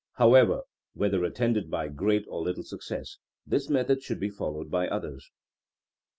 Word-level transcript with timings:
However, 0.13 0.63
whether 0.95 1.23
attended 1.23 1.69
by 1.69 1.87
great 1.87 2.25
or 2.27 2.41
little 2.41 2.63
success, 2.63 3.19
this 3.45 3.69
method 3.69 4.01
should 4.01 4.19
be 4.19 4.29
followed 4.31 4.71
by 4.71 4.87
others. 4.87 5.29